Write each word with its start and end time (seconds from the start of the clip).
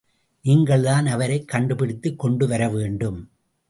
நீங்கள்தான் 0.41 1.05
அவரைக் 1.05 1.51
கண்டுபிடித்துக் 1.53 2.15
கொண்டு 2.15 2.47
வரவேண்டும். 2.47 3.29